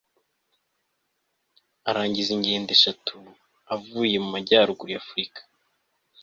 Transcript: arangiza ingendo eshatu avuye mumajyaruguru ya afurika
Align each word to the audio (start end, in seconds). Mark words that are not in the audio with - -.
arangiza 1.89 2.29
ingendo 2.37 2.71
eshatu 2.77 3.15
avuye 3.73 4.15
mumajyaruguru 4.23 4.89
ya 4.93 4.99
afurika 5.01 5.39